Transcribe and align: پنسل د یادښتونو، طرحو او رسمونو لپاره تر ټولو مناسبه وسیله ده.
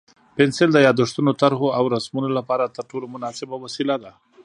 پنسل 0.35 0.69
د 0.73 0.77
یادښتونو، 0.87 1.31
طرحو 1.41 1.67
او 1.77 1.83
رسمونو 1.95 2.29
لپاره 2.37 2.73
تر 2.75 2.83
ټولو 2.91 3.05
مناسبه 3.15 3.55
وسیله 3.65 3.95
ده. 4.03 4.11